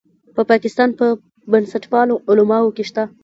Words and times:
په 0.35 0.41
پاکستان 0.51 0.89
په 0.99 1.05
بنسټپالو 1.51 2.15
عالمانو 2.29 2.69
کې 2.75 2.83
شته. 2.89 3.03